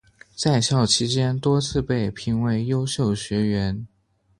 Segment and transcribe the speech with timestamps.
[0.35, 3.85] 在校期间多次被评为优秀学员。